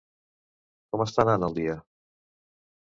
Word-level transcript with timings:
Com 0.95 1.05
està 1.05 1.27
anant 1.27 1.47
el 1.51 1.55
dia? 1.61 1.79